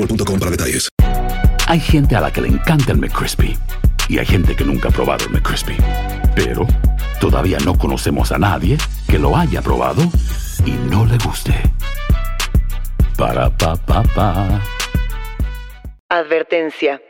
[0.00, 0.88] boostmobile.com para detalles.
[1.68, 3.56] Hay gente a la que le encanta el McCrispy
[4.08, 5.76] y hay gente que nunca ha probado el McCrispy.
[6.34, 6.66] Pero
[7.20, 8.76] todavía no conocemos a nadie
[9.08, 10.02] que lo haya probado
[10.64, 11.52] y no le guste.
[13.16, 14.60] Para pa pa pa.
[16.08, 17.00] Advertencia.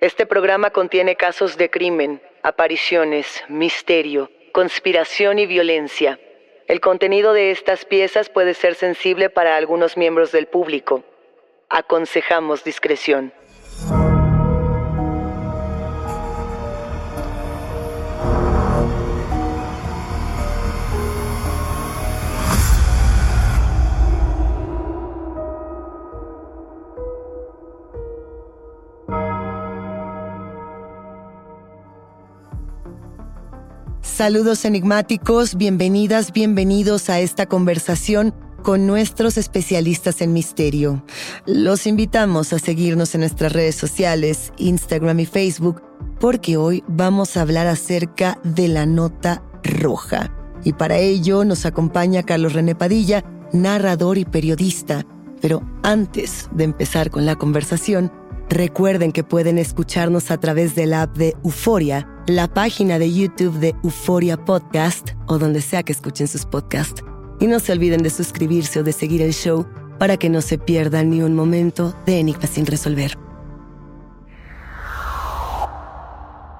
[0.00, 6.18] Este programa contiene casos de crimen, apariciones, misterio, conspiración y violencia.
[6.66, 11.04] El contenido de estas piezas puede ser sensible para algunos miembros del público.
[11.74, 13.32] Aconsejamos discreción.
[34.02, 41.04] Saludos enigmáticos, bienvenidas, bienvenidos a esta conversación con nuestros especialistas en misterio.
[41.46, 45.82] Los invitamos a seguirnos en nuestras redes sociales, Instagram y Facebook,
[46.20, 50.32] porque hoy vamos a hablar acerca de la nota roja.
[50.64, 55.04] Y para ello nos acompaña Carlos René Padilla, narrador y periodista.
[55.40, 58.12] Pero antes de empezar con la conversación,
[58.48, 63.58] recuerden que pueden escucharnos a través de la app de Euforia, la página de YouTube
[63.58, 67.02] de Euforia Podcast o donde sea que escuchen sus podcasts.
[67.42, 69.66] Y no se olviden de suscribirse o de seguir el show
[69.98, 73.18] para que no se pierdan ni un momento de Enigma sin resolver.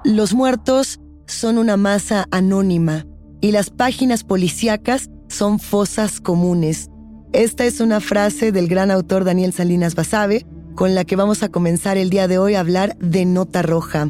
[0.03, 3.05] Los muertos son una masa anónima
[3.39, 6.89] y las páginas policíacas son fosas comunes.
[7.31, 10.45] Esta es una frase del gran autor Daniel Salinas Basabe
[10.75, 14.09] con la que vamos a comenzar el día de hoy a hablar de nota roja.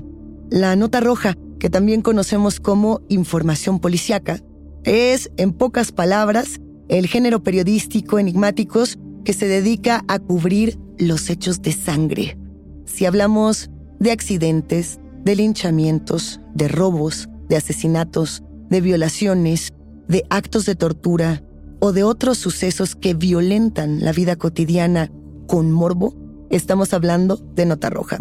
[0.49, 4.39] La nota roja, que también conocemos como información policíaca,
[4.83, 11.61] es, en pocas palabras, el género periodístico enigmáticos que se dedica a cubrir los hechos
[11.61, 12.37] de sangre.
[12.85, 19.73] Si hablamos de accidentes, de linchamientos, de robos, de asesinatos, de violaciones,
[20.07, 21.43] de actos de tortura
[21.79, 25.11] o de otros sucesos que violentan la vida cotidiana
[25.47, 26.15] con morbo,
[26.49, 28.17] estamos hablando de nota roja.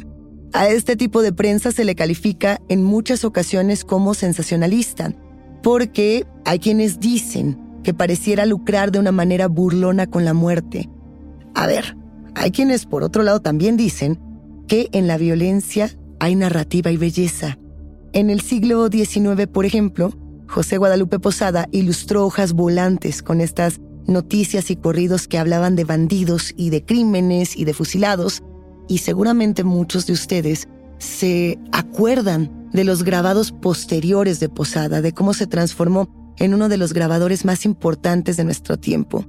[0.53, 5.15] A este tipo de prensa se le califica en muchas ocasiones como sensacionalista,
[5.63, 10.89] porque hay quienes dicen que pareciera lucrar de una manera burlona con la muerte.
[11.55, 11.97] A ver,
[12.35, 14.19] hay quienes por otro lado también dicen
[14.69, 17.59] que en la violencia hay narrativa y belleza.
[18.13, 20.13] En el siglo XIX, por ejemplo,
[20.49, 26.53] José Guadalupe Posada ilustró hojas volantes con estas noticias y corridos que hablaban de bandidos
[26.57, 28.43] y de crímenes y de fusilados,
[28.89, 30.69] y seguramente muchos de ustedes
[30.99, 36.77] se acuerdan de los grabados posteriores de Posada, de cómo se transformó en uno de
[36.77, 39.25] los grabadores más importantes de nuestro tiempo.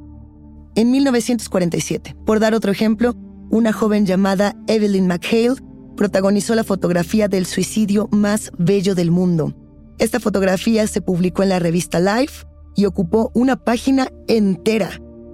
[0.75, 3.15] En 1947, por dar otro ejemplo,
[3.49, 5.61] una joven llamada Evelyn McHale
[5.95, 9.53] protagonizó la fotografía del suicidio más bello del mundo.
[9.99, 12.45] Esta fotografía se publicó en la revista Life
[12.75, 14.89] y ocupó una página entera.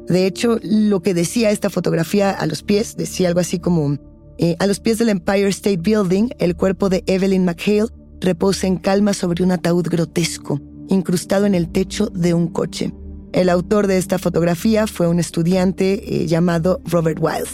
[0.07, 3.98] De hecho, lo que decía esta fotografía a los pies, decía algo así como,
[4.38, 7.88] eh, a los pies del Empire State Building, el cuerpo de Evelyn McHale
[8.19, 12.94] reposa en calma sobre un ataúd grotesco, incrustado en el techo de un coche.
[13.31, 17.47] El autor de esta fotografía fue un estudiante eh, llamado Robert Wild.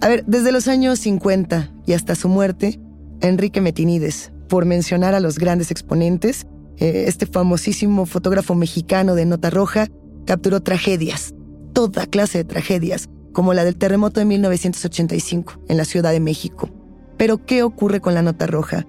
[0.00, 2.80] A ver, desde los años 50 y hasta su muerte,
[3.20, 6.46] Enrique Metinides, por mencionar a los grandes exponentes,
[6.78, 9.88] eh, este famosísimo fotógrafo mexicano de nota roja,
[10.24, 11.34] capturó tragedias,
[11.72, 16.70] toda clase de tragedias, como la del terremoto de 1985 en la Ciudad de México.
[17.16, 18.86] Pero, ¿qué ocurre con la nota roja?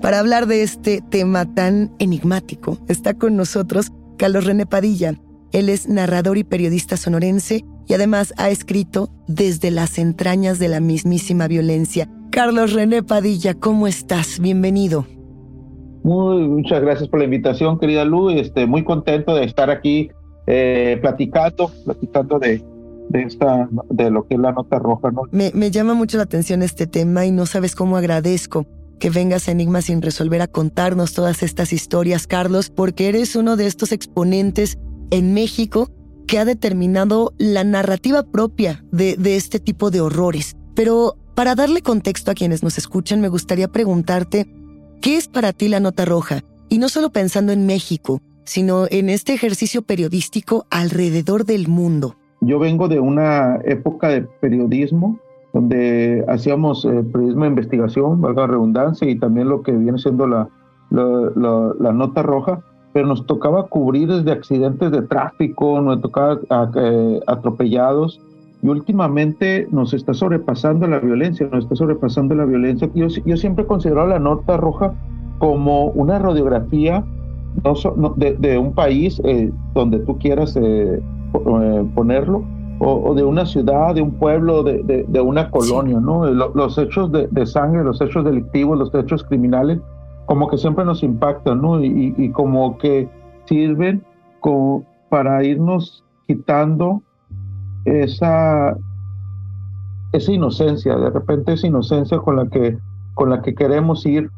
[0.00, 5.20] Para hablar de este tema tan enigmático, está con nosotros Carlos René Padilla.
[5.52, 10.80] Él es narrador y periodista sonorense y además ha escrito Desde las entrañas de la
[10.80, 12.08] mismísima violencia.
[12.30, 14.40] Carlos René Padilla, ¿cómo estás?
[14.40, 15.04] Bienvenido.
[16.02, 18.30] Muy, muchas gracias por la invitación, querida Lu.
[18.30, 20.10] Este, muy contento de estar aquí
[20.46, 22.64] eh, platicando, platicando de,
[23.10, 25.10] de, esta, de lo que es la nota roja.
[25.10, 25.24] ¿no?
[25.30, 28.66] Me, me llama mucho la atención este tema y no sabes cómo agradezco
[29.00, 33.56] que vengas a Enigma sin resolver a contarnos todas estas historias, Carlos, porque eres uno
[33.56, 34.78] de estos exponentes
[35.10, 35.90] en México
[36.28, 40.54] que ha determinado la narrativa propia de, de este tipo de horrores.
[40.76, 44.46] Pero para darle contexto a quienes nos escuchan, me gustaría preguntarte,
[45.00, 46.42] ¿qué es para ti la nota roja?
[46.68, 52.16] Y no solo pensando en México, sino en este ejercicio periodístico alrededor del mundo.
[52.40, 55.18] Yo vengo de una época de periodismo
[55.52, 60.26] donde hacíamos eh, periodismo de investigación, valga la redundancia, y también lo que viene siendo
[60.26, 60.48] la,
[60.90, 62.60] la, nota roja,
[62.92, 66.40] pero nos tocaba cubrir desde accidentes de tráfico, nos tocaba
[66.76, 68.20] eh, atropellados,
[68.62, 72.90] y últimamente nos está sobrepasando la violencia, nos está sobrepasando la violencia.
[72.94, 74.92] Yo, yo siempre he considerado la nota roja
[75.38, 77.02] como una radiografía
[77.64, 80.58] no, de, un país eh, donde tú quieras
[81.94, 82.44] ponerlo,
[82.82, 86.24] o, de una ciudad, de un pueblo, de, de, una colonia, ¿no?
[86.24, 89.78] Los, hechos de, sangre, los hechos delictivos, los hechos criminales,
[90.24, 91.84] como que siempre nos impactan, ¿no?
[91.84, 93.06] Y, y como que
[93.44, 94.02] sirven
[94.40, 97.02] como para irnos quitando
[97.84, 98.74] esa,
[100.12, 102.78] esa inocencia, de repente esa inocencia con la que,
[103.12, 104.30] con la que queremos ir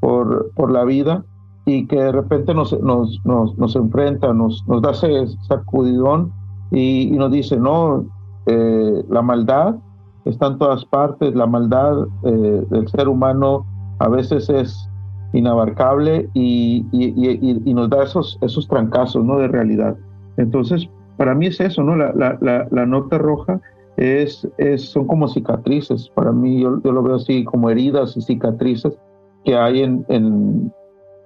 [0.00, 1.22] por, por la vida
[1.66, 6.32] y que de repente nos, nos, nos, nos enfrenta, nos, nos da ese sacudidón
[6.70, 8.06] y, nos dice, no,
[8.46, 9.76] eh, la maldad
[10.24, 13.66] está en todas partes, la maldad eh, del ser humano
[13.98, 14.88] a veces es
[15.32, 19.38] inabarcable y, y, nos da esos, esos trancazos ¿no?
[19.38, 19.96] de realidad.
[20.36, 21.96] Entonces, para mí es eso, ¿no?
[21.96, 23.60] La, la, la, nota roja
[23.96, 28.22] es, es, son como cicatrices, para mí yo, yo, lo veo así como heridas y
[28.22, 28.98] cicatrices
[29.44, 30.72] que hay en, en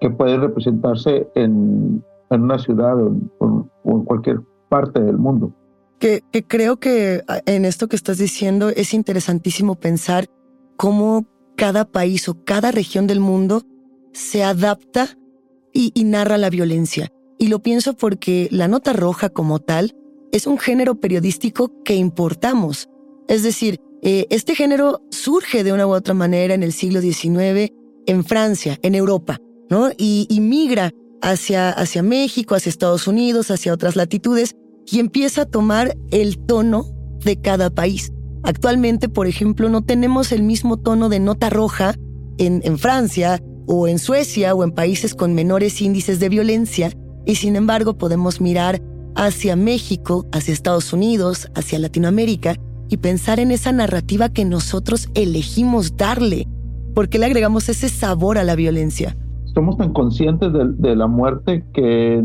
[0.01, 5.55] que pueden representarse en, en una ciudad o en cualquier parte del mundo.
[5.99, 10.27] Que, creo que ah, en esto que estás diciendo es interesantísimo pensar
[10.77, 11.27] cómo
[11.57, 13.63] cada país o cada región del mundo
[14.13, 15.17] se adapta
[15.73, 17.09] y, narra la violencia.
[17.39, 19.97] Y lo pienso porque la nota roja como tal
[20.31, 22.89] es un género periodístico que importamos.
[23.27, 27.73] Es decir, eh, este género surge de una u otra manera en el siglo XIX
[28.07, 29.39] en Francia, en Europa,
[29.69, 29.91] ¿no?
[29.97, 30.93] Y, y migra
[31.25, 34.55] hacia, hacia México, hacia Estados Unidos, hacia otras latitudes,
[34.87, 36.87] y empieza a tomar el tono
[37.25, 38.13] de cada país.
[38.43, 41.95] Actualmente, por ejemplo, no tenemos el mismo tono de nota roja
[42.37, 46.93] en, en Francia o en Suecia o en países con menores índices de violencia,
[47.25, 48.83] y sin embargo podemos mirar
[49.17, 52.57] hacia México, hacia Estados Unidos, hacia Latinoamérica
[52.91, 56.47] y pensar en esa narrativa que nosotros elegimos darle.
[56.95, 59.17] ¿Por qué le agregamos ese sabor a la violencia?
[59.55, 62.25] Somos tan conscientes de, de la muerte que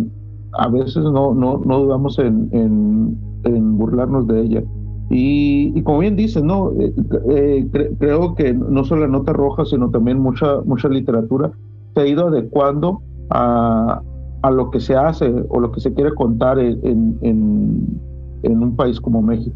[0.53, 4.63] a veces no, no, no dudamos en, en, burlarnos de ella.
[5.11, 6.71] Y, como bien dices, ¿no?
[6.79, 6.93] Eh,
[7.29, 7.67] eh,
[7.97, 11.51] creo que no solo la nota roja, sino también mucha, mucha literatura
[11.95, 13.01] se ha ido adecuando
[13.31, 14.01] a,
[14.41, 17.99] a lo que se hace o lo que se quiere contar en, en,
[18.43, 19.55] en un país como México.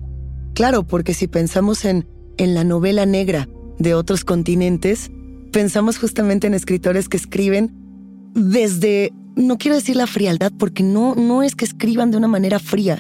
[0.56, 2.06] Claro, porque si pensamos en,
[2.38, 3.48] en la novela negra
[3.80, 5.12] de otros continentes,
[5.54, 7.72] pensamos justamente en escritores que escriben
[8.34, 12.60] desde no quiero decir la frialdad porque no, no es que escriban de una manera
[12.60, 13.00] fría,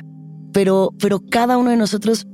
[0.53, 2.27] pero, pero cada uno de nosotros,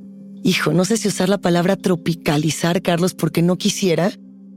[0.44, 4.12] hijo, no sé si usar la palabra tropicalizar, Carlos, porque no quisiera,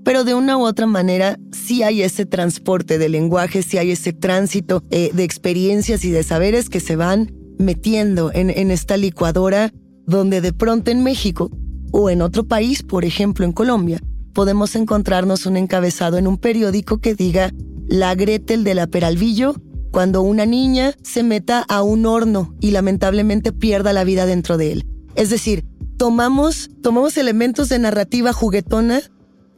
[0.04, 4.12] pero de una u otra manera sí hay ese transporte de lenguaje, sí hay ese
[4.12, 9.73] tránsito eh, de experiencias y de saberes que se van metiendo en, en esta licuadora
[10.07, 11.50] donde de pronto en México
[11.92, 14.00] o en otro país, por ejemplo en Colombia,
[14.33, 17.51] podemos encontrarnos un encabezado en un periódico que diga
[17.89, 19.55] la Gretel de la Peralvillo
[19.91, 24.73] cuando una niña se meta a un horno y lamentablemente pierda la vida dentro de
[24.73, 24.87] él.
[25.15, 25.65] Es decir,
[25.99, 29.01] tomamos, tomamos elementos de narrativa juguetona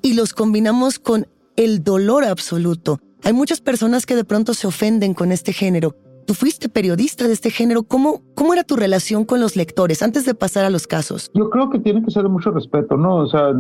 [0.03, 2.99] y los combinamos con el dolor absoluto.
[3.23, 5.95] Hay muchas personas que de pronto se ofenden con este género.
[6.27, 7.85] Tú fuiste periodista de este género.
[7.85, 11.31] ¿Cómo, ¿Cómo era tu relación con los lectores antes de pasar a los casos?
[11.35, 13.17] Yo creo que tiene que ser de mucho respeto, ¿no?
[13.17, 13.53] O sea,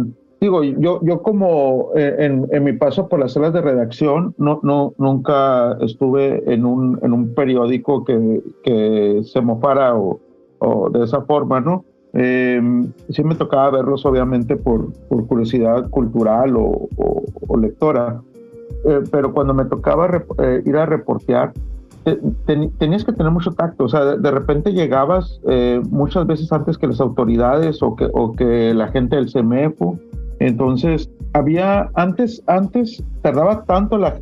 [0.44, 4.60] digo, yo, yo como eh, en, en, mi paso por las salas de redacción, no,
[4.62, 10.20] no, nunca estuve en un, en un periódico que, que se mofara o,
[10.58, 11.84] o, de esa forma, ¿no?
[12.12, 12.60] Eh,
[13.08, 16.88] sí me tocaba verlos obviamente por, por curiosidad cultural o,
[17.60, 18.20] lectora,
[18.84, 21.52] eh, pero cuando me tocaba eh, ir a reportear,
[22.78, 25.40] tenías que tener mucho tacto, o sea, de, repente llegabas
[25.88, 29.98] muchas veces antes que las autoridades o que, o que la gente del CEMEFO,
[30.40, 34.14] entonces había, antes, antes tardaba tanto la,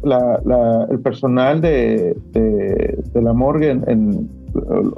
[0.91, 4.31] el personal de, de, la morgue en,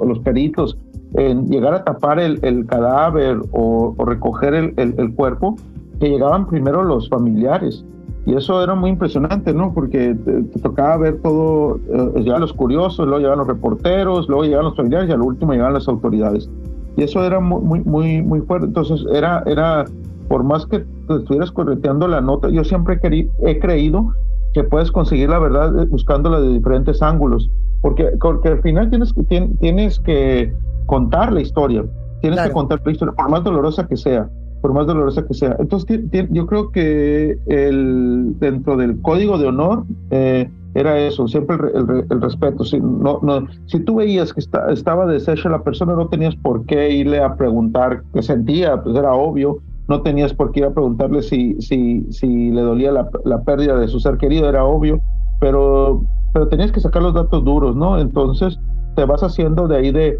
[0.05, 0.77] los peritos
[1.15, 5.55] en llegar a tapar el, el cadáver o, recoger el, el, cuerpo,
[5.99, 7.85] que llegaban primero los familiares.
[8.25, 9.73] Y eso era muy impresionante, ¿no?
[9.73, 14.65] Porque te, tocaba ver todo, eh, ya los curiosos, luego llegaban los reporteros, luego llegaban
[14.65, 16.49] los familiares y al último llegaban las autoridades.
[16.97, 18.67] Y eso era muy, muy, muy fuerte.
[18.67, 19.85] Entonces, era, era
[20.27, 22.99] por más que estuvieras correteando la nota, yo siempre
[23.45, 24.13] he creído
[24.53, 27.51] que puedes conseguir la verdad eh, buscándola de diferentes ángulos,
[27.81, 29.13] porque, porque al final tienes,
[29.59, 30.53] tienes que
[30.85, 31.83] contar la historia,
[32.21, 34.29] tienes que contar la historia, por más dolorosa que sea,
[34.61, 35.55] por más dolorosa que sea.
[35.59, 35.99] Entonces,
[36.31, 42.63] yo creo que el, dentro del código de honor eh, era eso, siempre el, respeto.
[42.63, 46.91] Si, no, no, si tú veías que estaba deshecha la persona, no tenías por qué
[46.91, 49.59] irle a preguntar qué sentía, pues era obvio.
[49.87, 53.77] No tenías por qué ir a preguntarle si, si, si le dolía la, la pérdida
[53.77, 54.99] de su ser querido, era obvio,
[55.39, 56.01] pero,
[56.33, 57.99] pero tenías que sacar los datos duros, ¿no?
[57.99, 58.59] Entonces
[58.95, 60.19] te vas haciendo de ahí de,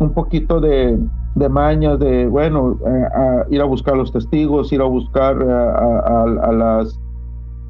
[0.00, 0.98] un poquito de,
[1.34, 7.00] de mañas, de, bueno, eh, ir a buscar los testigos, ir a buscar a, las,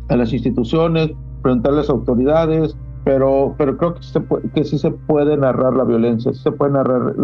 [0.09, 1.11] a las instituciones,
[1.43, 4.21] preguntarles a las autoridades, pero, pero creo que, se
[4.55, 7.15] que sí se puede narrar la violencia, sí se puede narrar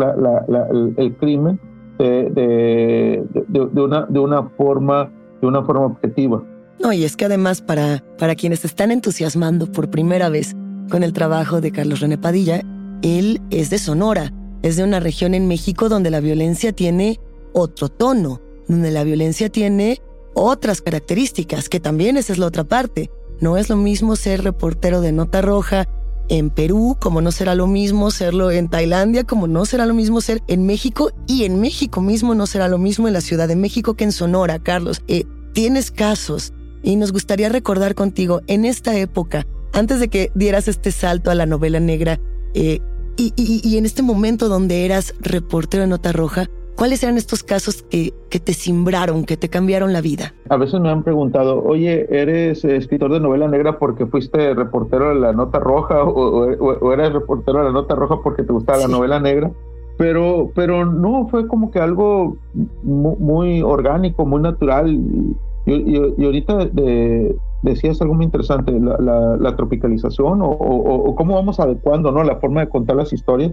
[0.96, 1.58] el, crimen
[1.98, 6.42] de, de, una, de, una forma, de una forma objetiva.
[6.80, 10.56] No, y es que además para, para quienes están entusiasmando por primera vez
[10.90, 12.62] con el trabajo de Carlos René Padilla,
[13.02, 14.32] él es de Sonora
[14.62, 17.20] es de una región en México donde la violencia tiene
[17.52, 20.00] otro tono, donde la violencia tiene
[20.34, 23.10] otras características, que también esa es la otra parte.
[23.40, 25.88] No es lo mismo ser reportero de Nota Roja
[26.32, 30.22] en Perú, como no será lo mismo serlo en Tailandia, como no será lo mismo
[30.22, 33.54] ser en México y en México mismo no será lo mismo en la Ciudad de
[33.54, 35.02] México que en Sonora, Carlos.
[35.08, 40.68] Eh, tienes casos y nos gustaría recordar contigo en esta época, antes de que dieras
[40.68, 42.18] este salto a la novela negra,
[42.54, 42.80] eh,
[43.18, 48.12] y, en este momento donde eras reportero de Nota Roja, ¿cuáles eran estos casos que,
[48.30, 50.34] que te simbraron, que te cambiaron la vida?
[50.48, 55.16] A veces me han preguntado, oye, ¿eres escritor de novela negra porque fuiste reportero de
[55.16, 59.20] la Nota Roja o, eres reportero de la Nota Roja porque te gustaba la novela
[59.20, 59.50] negra?
[59.98, 62.36] Pero, pero no, fue como que algo
[62.82, 64.90] muy, orgánico, muy natural.
[64.90, 65.36] Y,
[65.66, 72.22] y ahorita de, decías algo muy interesante, la, tropicalización o, cómo vamos adecuando ¿no?
[72.24, 73.52] la forma de contar las historias.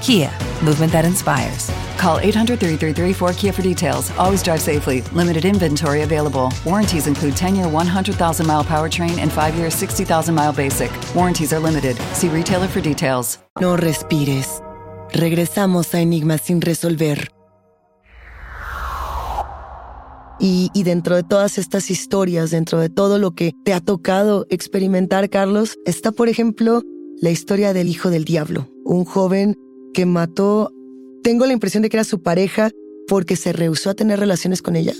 [0.00, 0.30] Kia,
[0.64, 1.70] movement that inspires.
[1.98, 4.10] Call 800 333 4KIA for details.
[4.18, 5.02] Always drive safely.
[5.12, 6.50] Limited inventory available.
[6.64, 10.90] Warranties include 10 year 100,000 mile powertrain and 5 year 60,000 mile basic.
[11.14, 11.96] Warranties are limited.
[12.14, 13.38] See retailer for details.
[13.60, 14.62] No respires.
[15.12, 17.30] Regresamos a Enigmas sin resolver.
[20.42, 24.46] Y, y, dentro de todas estas historias, dentro de todo lo que te ha tocado
[24.48, 26.80] experimentar, Carlos, está, por ejemplo,
[27.20, 29.54] la historia del hijo del diablo, un joven
[29.92, 30.70] que mató,
[31.22, 32.70] tengo la impresión de que era su pareja
[33.08, 34.92] porque se rehusó a tener relaciones con ella.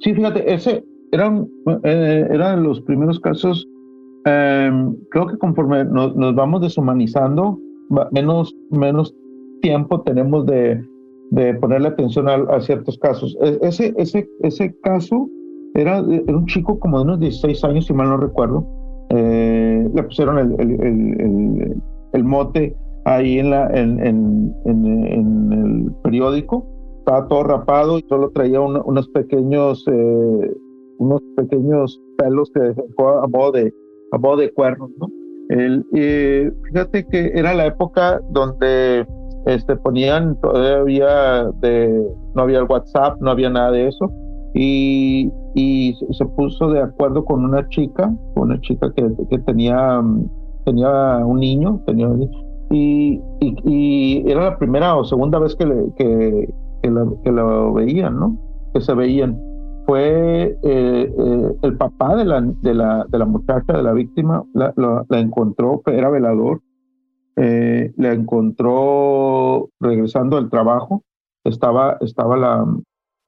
[0.00, 1.48] Sí, fíjate, ese eran,
[1.82, 3.66] eh, eran los primeros casos.
[4.24, 7.58] Em, creo que conforme nos, vamos deshumanizando,
[8.12, 9.14] menos, menos
[9.62, 10.80] tiempo tenemos de,
[11.30, 13.36] de ponerle atención a, ciertos casos.
[13.42, 15.28] E, ese, ese, ese caso
[15.74, 18.66] era, era, un chico como de unos 16 años, si mal no recuerdo.
[19.10, 25.92] Eh, le pusieron el, el, el, el mote ahí en, la, en, en, en, el
[26.02, 26.66] periódico.
[26.98, 30.56] Estaba todo rapado y solo traía unos pequeños eh,
[30.98, 33.72] unos pequeños pelos que dejó a modo de,
[34.12, 34.90] a modo de cuernos.
[34.98, 35.08] ¿no?
[35.48, 35.84] El,
[36.64, 39.06] fíjate que era la época donde
[39.46, 44.12] este, ponían todavía de, no había el WhatsApp, no había nada de eso,
[44.54, 50.02] y, y se puso de acuerdo con una chica, una chica que, que tenía,
[50.64, 52.08] tenía un niño, tenía
[52.70, 57.72] y, y, era la primera o segunda vez que, le, que, que, la, que lo
[57.72, 58.38] veían, ¿no?
[58.74, 59.40] Que se veían.
[59.86, 64.44] Fue eh, eh, el papá de la, de, la, de la muchacha, de la víctima,
[64.52, 66.60] la, la, encontró, era velador,
[67.36, 71.04] eh, la encontró regresando del trabajo,
[71.44, 72.66] estaba, estaba la,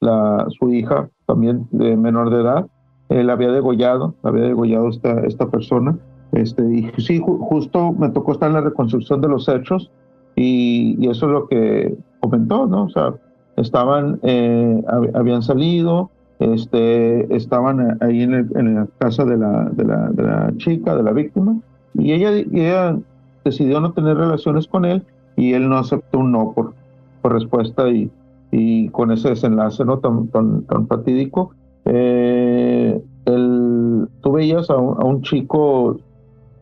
[0.01, 2.67] la, su hija, también de menor de edad,
[3.09, 5.99] la había degollado, la había degollado esta, esta persona,
[6.33, 9.91] este, y sí, justo me tocó estar en la reconstrucción de los hechos
[10.37, 12.85] y, y eso es lo que comentó, ¿no?
[12.85, 13.15] O sea,
[13.57, 14.83] estaban, eh,
[15.15, 20.53] habían salido, este, estaban ahí en, en la casa de la, de, la, de la,
[20.57, 21.57] chica, de la víctima,
[21.95, 22.97] y ella, ella
[23.45, 25.03] decidió no tener relaciones con él
[25.37, 26.75] y él no aceptó un no por,
[27.23, 28.11] por respuesta y,
[28.53, 31.53] y con ese desenlace no tan, tan, tan fatídico.
[31.87, 35.99] Eh, el, tú veías a un, a un chico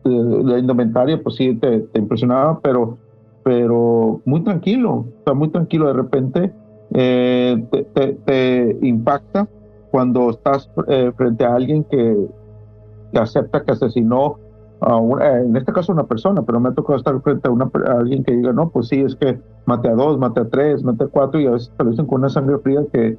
[0.09, 2.97] la indumentaria, pues sí, te, te, impresionaba, pero,
[3.43, 5.87] pero muy tranquilo, o sea, muy tranquilo.
[5.87, 6.53] De repente
[6.93, 9.47] eh, te, te, impacta
[9.91, 12.27] cuando estás eh, frente a alguien que,
[13.11, 14.37] que, acepta que asesinó
[14.81, 17.69] a una, en este caso una persona, pero me ha tocado estar frente a, una,
[17.87, 20.83] a alguien que diga, no, pues sí, es que mate a dos, mate a tres,
[20.83, 23.17] mate a cuatro, y a veces te lo dicen con una sangre fría que,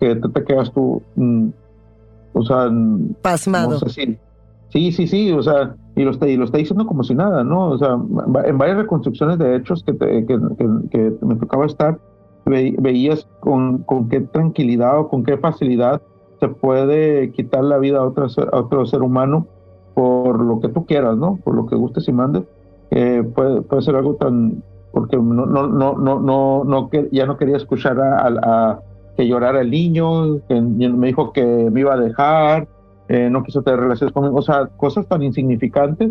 [0.00, 1.48] que te, te quedas tú, mm,
[2.34, 2.70] o sea,
[3.22, 3.70] pasmado.
[3.70, 4.18] No sé si,
[4.70, 7.42] Sí, sí, sí, o sea, y lo, está, y lo está diciendo como si nada,
[7.42, 7.70] ¿no?
[7.70, 7.98] O sea,
[8.44, 10.38] en varias reconstrucciones de hechos que, que,
[10.90, 11.98] que, me tocaba estar,
[12.46, 16.00] veías con, con qué tranquilidad o con qué facilidad
[16.38, 19.48] se puede quitar la vida a otro, a otro ser humano
[19.94, 21.40] por lo que tú quieras, ¿no?
[21.42, 22.44] Por lo que gustes y mandes.
[22.92, 24.62] Eh, puede, puede ser algo tan...
[24.92, 28.80] porque no, no, no, no, no, no ya no quería escuchar a, a
[29.16, 32.68] que llorara el niño, que me dijo que me iba a dejar,
[33.08, 36.10] eh, no quiso tener relaciones conmigo, o sea, cosas tan insignificantes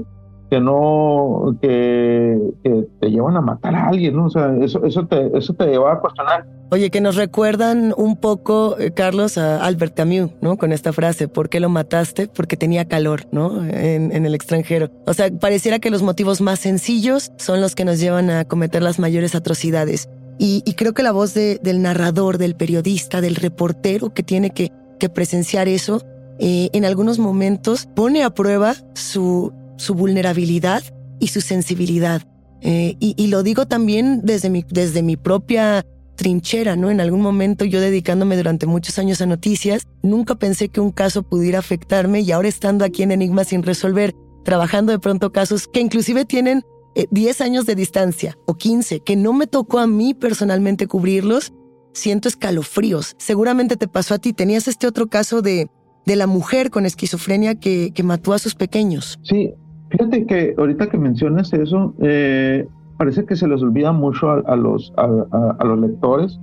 [0.49, 4.25] que no, que, que, te llevan a matar a alguien, ¿no?
[4.25, 6.45] O sea, eso, eso, te, eso te lleva a cuestionar.
[6.71, 10.57] Oye, que nos recuerdan un poco, eh, Carlos, a Albert Camus, ¿no?
[10.57, 12.27] Con esta frase, ¿por qué lo mataste?
[12.27, 13.61] Porque tenía calor, ¿no?
[13.65, 14.89] En, en el extranjero.
[15.05, 18.81] O sea, pareciera que los motivos más sencillos son los que nos llevan a cometer
[18.81, 20.09] las mayores atrocidades.
[20.39, 24.51] Y, y creo que la voz de, del narrador, del periodista, del reportero que tiene
[24.51, 26.01] que, que presenciar eso,
[26.39, 30.83] eh, en algunos momentos pone a prueba su, su vulnerabilidad
[31.19, 32.23] y su sensibilidad.
[32.61, 36.89] Eh, y, lo digo también desde mi, desde mi propia trinchera, ¿no?
[36.89, 41.21] En algún momento yo dedicándome durante muchos años a noticias, nunca pensé que un caso
[41.21, 45.79] pudiera afectarme y ahora estando aquí en Enigma sin resolver, trabajando de pronto casos que
[45.79, 46.63] inclusive tienen
[47.11, 51.53] 10 eh, años de distancia o 15, que no me tocó a mí personalmente cubrirlos,
[51.93, 53.15] siento escalofríos.
[53.19, 55.69] Seguramente te pasó a ti, tenías este otro caso de
[56.07, 59.19] de la mujer con esquizofrenia que, que mató a sus pequeños.
[59.23, 59.53] Sí,
[59.89, 62.65] fíjate que ahorita que mencionas eso, eh,
[62.97, 66.39] parece que se les olvida mucho a, los, a, los lectores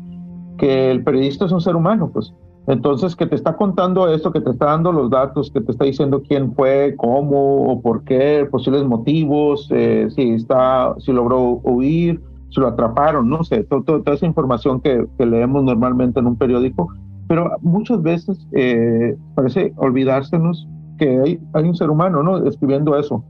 [0.59, 2.35] que el periodista es un ser humano, pues.
[2.67, 5.87] Entonces, que te está contando esto, que te está dando los datos, que te está
[5.87, 12.21] diciendo quién fue, cómo o por qué, posibles motivos, eh, si está, si logró huir,
[12.51, 16.89] si lo atraparon, no sé, toda esa información que, que, leemos normalmente en un periódico,
[17.29, 22.47] pero muchas veces eh, parece olvidársenos que hay, hay un ser humano, ¿no?
[22.47, 23.25] Escribiendo eso.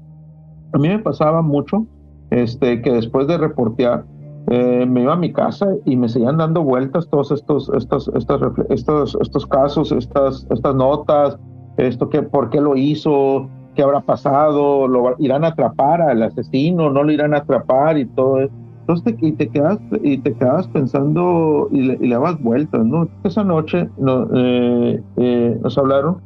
[0.73, 1.87] A mí me pasaba mucho
[2.31, 4.05] este, que después de reportear,
[4.49, 8.41] eh, me iba a mi casa y me seguían dando vueltas todos estos, estos, estos,
[8.69, 11.39] estos, estos casos, estas, estas notas,
[11.77, 16.91] esto que, por qué lo hizo, qué habrá pasado, lo irán a atrapar al asesino,
[16.91, 18.55] no lo irán a atrapar y todo eso.
[18.87, 22.85] Entonces te, y te quedas y te quedas pensando y le, y le das vueltas,
[22.85, 23.09] ¿no?
[23.23, 26.19] Esa noche no, eh, eh, nos hablaron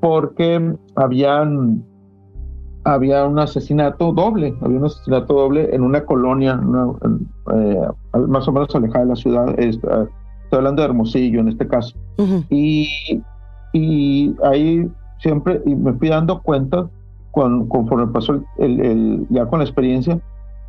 [0.00, 1.84] porque habían
[2.84, 6.60] había un asesinato doble, había un asesinato doble en una colonia
[7.54, 7.80] eh,
[8.28, 9.58] más o menos alejada de la ciudad.
[9.58, 9.98] estoy
[10.52, 11.98] hablando de Hermosillo en este caso.
[12.50, 12.88] y,
[13.72, 16.88] y ahí siempre y me fui dando cuenta
[17.32, 20.20] con, conforme pasó el, el, ya con la experiencia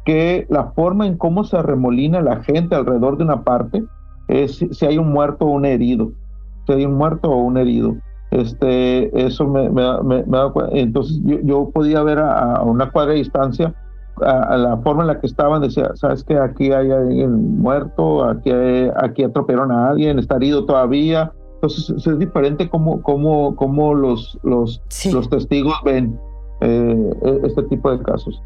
[0.06, 3.84] que la forma en cómo se remolina la gente alrededor de una parte
[4.28, 6.12] es si hay un muerto o un herido.
[6.66, 7.96] Si hay un muerto o un herido.
[8.32, 10.24] Este, eso me, me, me,
[10.72, 13.76] Entonces yo, yo, podía ver a, una cuadra de distancia
[14.22, 18.52] a, la forma en la que estaban, decía, sabes que aquí hay alguien muerto, aquí,
[18.96, 21.32] aquí atropellaron a alguien, está herido todavía.
[21.56, 26.18] Entonces es diferente cómo, cómo, cómo los, los, los testigos ven
[26.62, 28.42] eh, e, este tipo de casos.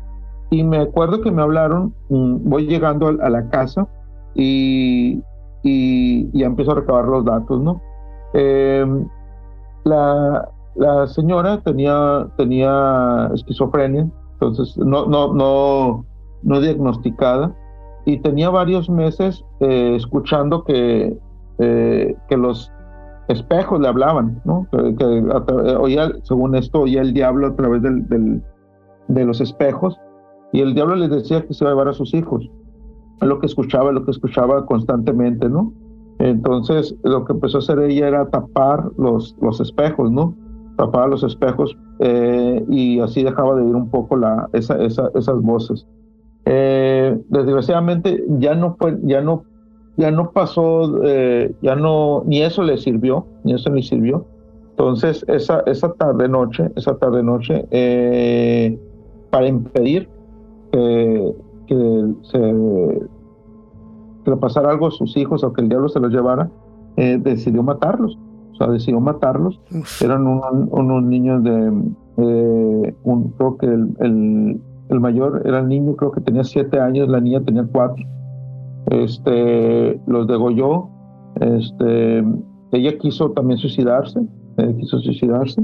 [0.50, 3.88] Y me acuerdo que me hablaron, mm, voy llegando a, la casa
[4.36, 5.22] y,
[5.64, 7.82] y, ya empiezo a recabar los datos, ¿no?
[8.34, 9.08] Em,
[9.86, 16.06] la, la, señora tenía, tenía esquizofrenia, entonces no, no, no,
[16.44, 17.56] no diagnosticada,
[18.06, 21.18] y tenía varios meses eh, escuchando que,
[21.60, 22.72] eh, que los
[23.30, 24.68] espejos le hablaban, ¿no?
[24.72, 25.24] Que,
[25.80, 28.44] oía, según esto, oía el diablo a través del, del,
[29.08, 30.00] de los espejos
[30.56, 32.50] y el diablo les decía que se iba a llevar a sus hijos.
[33.20, 35.74] Lo que escuchaba, lo que escuchaba constantemente, ¿no?
[36.20, 40.34] Entonces, lo que empezó a hacer ella era tapar los, los espejos, ¿no?
[40.78, 45.42] Tapaba los espejos eh, y así dejaba de oír un poco la, esa, esa, esas
[45.42, 45.86] voces.
[46.46, 49.44] Eh, desgraciadamente ya no fue, ya no,
[49.98, 54.26] ya no pasó, eh, ya no, ni eso le sirvió, ni eso le sirvió.
[54.70, 57.68] Entonces, esa, esa tarde noche, esa tarde noche,
[59.32, 60.15] para impedir
[61.68, 62.38] que, se,
[64.26, 66.50] le pasara algo a sus hijos o que el diablo se los llevara,
[66.98, 68.18] eh, decidió matarlos.
[68.54, 69.60] O sea, decidió matarlos.
[70.02, 71.52] Eran unos niños de,
[73.04, 77.20] un, creo que el, el, mayor era el niño, creo que tenía siete años, la
[77.20, 78.04] niña tenía cuatro.
[78.88, 80.90] Este, los degolló.
[81.42, 82.24] Este,
[82.72, 84.22] ella quiso también suicidarse,
[84.58, 85.62] eh, quiso suicidarse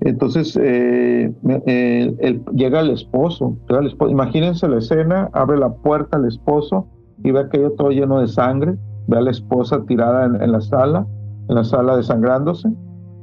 [0.00, 1.32] entonces eh,
[1.66, 3.56] eh, llega el esposo,
[4.08, 6.86] imagínense la escena, abre la puerta al esposo
[7.22, 8.76] y ve aquello todo lleno de sangre,
[9.08, 11.06] ve a la esposa tirada en, la sala,
[11.48, 12.70] en la sala desangrándose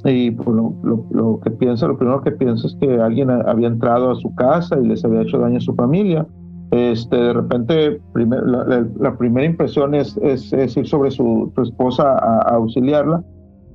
[0.05, 4.15] y pues, lo, que piensa, lo primero que piensa es que alguien había entrado a
[4.15, 6.27] su casa y les había hecho daño a su familia.
[6.69, 13.23] Este, de repente, la, primera impresión es, es, ir sobre su, esposa a auxiliarla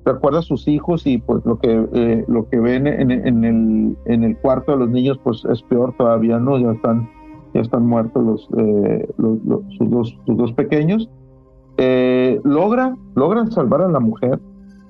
[0.04, 4.24] recuerda a sus hijos y pues lo que eh, lo que ven en, el en
[4.24, 7.08] el cuarto de los niños pues es peor todavía no ya están
[7.54, 9.38] ya están muertos los, eh, los,
[9.76, 11.08] sus dos sus dos pequeños.
[11.78, 14.38] Eh, logra logran salvar a la mujer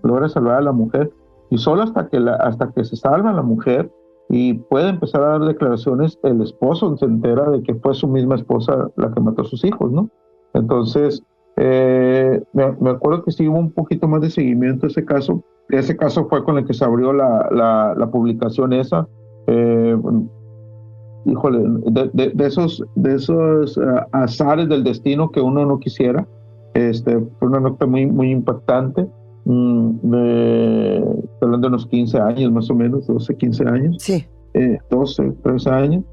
[0.02, 1.12] logra salvar a la mujer
[1.50, 3.92] y solo hasta que hasta que se salva la mujer
[4.28, 8.34] y puede empezar a dar declaraciones el esposo se entera de que fue su misma
[8.34, 10.08] esposa la que mató a sus hijos no
[10.54, 11.22] entonces
[11.56, 15.44] eh, me, acuerdo que sí hubo un poquito más de seguimiento a ese caso.
[15.68, 19.06] Ese caso fue con el que se abrió la, la, publicación esa.
[19.46, 19.96] Eh,
[21.24, 21.60] híjole,
[22.14, 23.80] de, esos, de esos eh,
[24.12, 26.26] azares del destino que uno no quisiera.
[26.74, 29.06] Este, fue una nota muy, muy impactante.
[29.44, 29.96] Mm,
[31.40, 33.96] hablando de unos 15 años más o menos, 12, 15 años.
[33.98, 34.26] Sí.
[34.90, 36.04] 12, 13 años.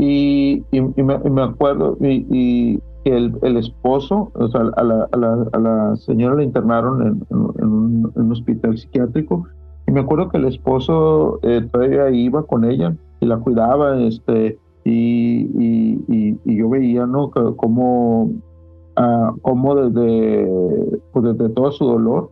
[0.00, 8.32] Y, me, acuerdo, y, el, esposo, o sea, a la, señora la internaron en, un,
[8.32, 9.46] hospital psiquiátrico
[9.86, 14.58] y me acuerdo que el esposo eh, todavía iba con ella y la cuidaba, este,
[14.84, 17.30] y, yo veía, ¿no?
[17.30, 18.30] Como,
[18.96, 20.48] ah, como desde,
[21.12, 22.30] pues desde todo su dolor,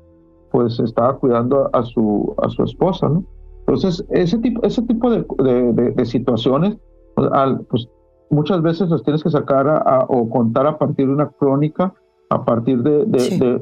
[0.52, 3.24] pues estaba cuidando a su, a su esposa, ¿no?
[3.60, 6.76] Entonces, ese tipo, ese tipo de, situaciones,
[7.16, 7.88] al, pues
[8.30, 11.94] muchas veces los tienes que sacar o contar a partir de una crónica,
[12.30, 13.04] a partir de,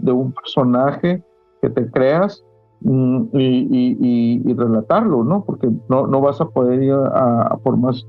[0.00, 1.22] de, un personaje
[1.60, 2.44] que te creas
[2.80, 5.44] mm, y, y, relatarlo, ¿no?
[5.44, 8.06] Porque no, no vas a poder ir a, por más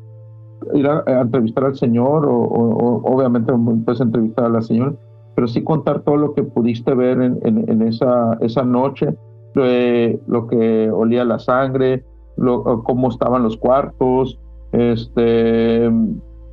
[0.74, 3.54] ir a, entrevistar al señor o, obviamente
[3.84, 4.94] puedes entrevistar a la señora,
[5.36, 9.14] pero sí contar todo lo que pudiste ver en, en, esa, esa noche,
[9.54, 12.06] lo que olía la sangre,
[12.38, 14.40] lo, cómo estaban los cuartos,
[14.76, 15.90] este,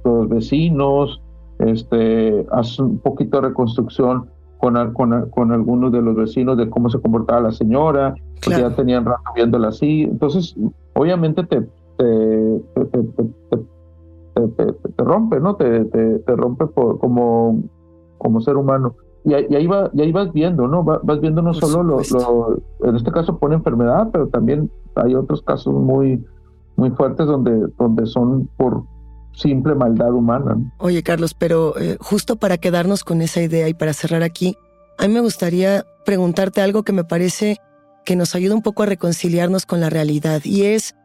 [0.04, 1.20] los vecinos,
[1.58, 4.26] este, hace un poquito de reconstrucción
[4.58, 8.70] con, con, con, algunos de los vecinos de cómo se comportaba la señora, que ya
[8.70, 10.02] tenían rato viéndola así.
[10.02, 10.54] Entonces,
[10.94, 11.62] obviamente te,
[11.96, 12.60] te,
[14.34, 15.56] te, rompe, ¿no?
[15.56, 17.60] Te, te, rompe por, como,
[18.18, 18.94] como ser humano.
[19.24, 20.84] Y, ahí, va, y ahí vas viendo, ¿no?
[20.84, 25.42] Vas viendo no solo lo, lo, en este caso pone enfermedad, pero también hay otros
[25.42, 26.24] casos muy,
[26.82, 28.84] muy fuertes donde, donde son por
[29.34, 30.56] simple maldad humana.
[30.78, 34.56] Oye, Carlos, pero eh, justo para quedarnos con esa idea y para cerrar aquí,
[34.98, 37.58] a mí me gustaría preguntarte algo que me parece
[38.04, 40.96] que nos ayuda un poco a reconciliarnos con la realidad y es,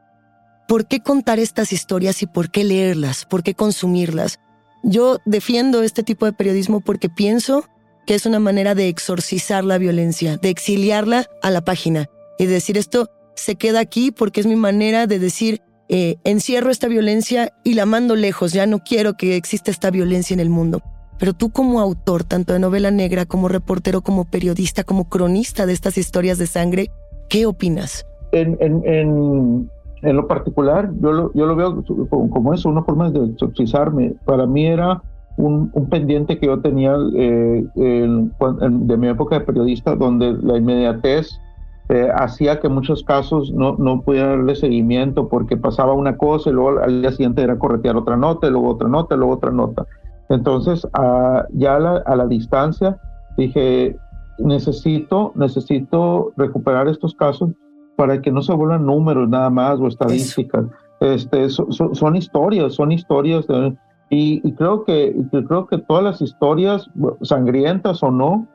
[0.68, 3.26] ¿por qué contar estas historias y por qué leerlas?
[3.26, 4.40] ¿Por qué consumirlas?
[4.84, 7.66] Yo defiendo este tipo de periodismo porque pienso
[8.08, 12.08] que es una manera de exorcizar la violencia, de exiliarla a la página
[12.40, 16.88] y decir esto se queda aquí porque es mi manera de decir eh, encierro esta
[16.88, 20.82] violencia y la mando lejos, ya no quiero que exista esta violencia en el mundo.
[21.20, 25.74] Pero tú como autor, tanto de novela negra, como reportero, como periodista, como cronista de
[25.74, 26.92] estas historias de sangre,
[27.30, 28.06] ¿qué opinas?
[28.32, 29.70] En, en,
[30.04, 34.14] en lo particular, yo lo, yo lo veo como, eso, una forma de exorcizarme.
[34.26, 35.02] Para mí era
[35.38, 41.40] un, un pendiente que yo tenía eh, de mi época de periodista, donde la inmediatez
[41.90, 46.54] eh, hacía que muchos casos no, no pudiera darle seguimiento porque pasaba una cosa y
[46.54, 49.52] luego al día siguiente era corretear otra nota, y luego otra nota, y luego otra
[49.52, 49.86] nota.
[50.30, 50.86] Entonces,
[51.54, 52.98] ya a la, a la, distancia,
[53.38, 53.96] dije,
[54.38, 57.52] necesito, necesito recuperar estos casos
[57.96, 60.66] para que no se vuelvan números nada más o estadísticas.
[61.00, 63.46] Este, son historias, son historias
[64.10, 65.16] y, creo que
[65.48, 66.90] creo que todas las historias,
[67.22, 68.48] sangrientas o no,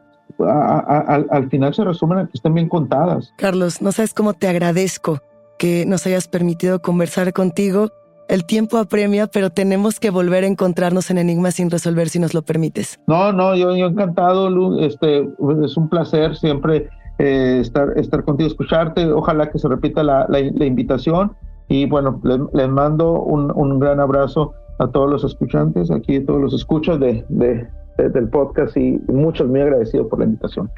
[0.49, 3.33] al final se resumen a que estén bien contadas.
[3.39, 5.21] Carlos, no sabes cómo te agradezco
[5.59, 7.91] que nos hayas permitido conversar contigo.
[8.29, 12.35] El tiempo apremia, pero tenemos que volver a encontrarnos en Enigmas sin resolver si nos
[12.35, 12.99] lo permites.
[13.07, 14.81] No, no, yo, yo encantado, Lu.
[14.81, 15.29] Este,
[15.65, 19.07] es un placer siempre eh, estar, estar contigo, escucharte.
[19.13, 21.37] Ojalá que se repita la, la, invitación.
[21.69, 22.21] Y bueno,
[22.53, 27.25] les, mando un, un, gran abrazo a todos los escuchantes, aquí todos los escuchas de,
[27.29, 30.71] de, del podcast y muchos muy agradecido por la invitación.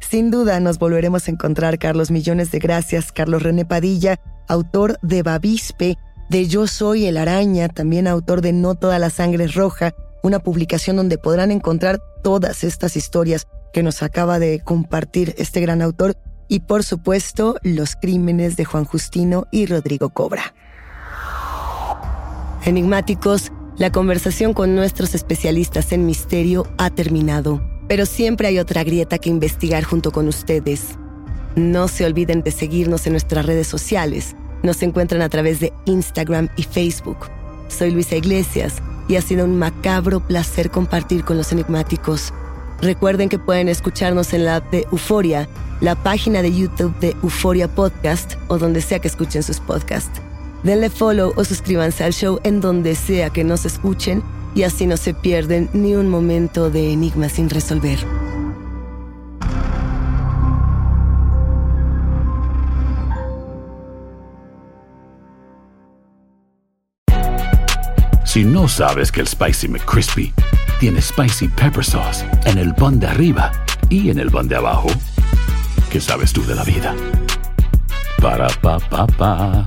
[0.00, 2.10] Sin duda nos volveremos a encontrar, Carlos.
[2.10, 3.12] Millones de gracias.
[3.12, 4.16] Carlos René Padilla,
[4.48, 5.96] autor de Bavispe,
[6.30, 10.38] de Yo Soy el Araña, también autor de No Toda la Sangre es Roja, una
[10.38, 16.16] publicación donde podrán encontrar todas estas historias que nos acaba de compartir este gran autor
[16.48, 20.54] y por supuesto los crímenes de Juan Justino y Rodrigo Cobra.
[22.64, 29.18] Enigmáticos, la conversación con nuestros especialistas en misterio ha terminado, pero siempre hay otra grieta
[29.18, 30.96] que investigar junto con ustedes.
[31.54, 34.34] No se olviden de seguirnos en nuestras redes sociales.
[34.64, 37.30] Nos encuentran a través de Instagram y Facebook.
[37.68, 42.32] Soy Luisa Iglesias y ha sido un macabro placer compartir con los enigmáticos.
[42.82, 45.48] Recuerden que pueden escucharnos en la app de Euforia,
[45.80, 50.20] la página de YouTube de Euforia Podcast o donde sea que escuchen sus podcasts.
[50.62, 54.22] Denle follow o suscríbanse al show en donde sea que nos escuchen
[54.54, 57.98] y así no se pierden ni un momento de enigma sin resolver.
[68.24, 70.34] Si no sabes que el Spicy McCrispy
[70.80, 73.50] tiene Spicy Pepper Sauce en el pan de arriba
[73.88, 74.88] y en el pan de abajo,
[75.90, 76.94] ¿qué sabes tú de la vida?
[78.20, 79.66] Para, pa, pa, pa.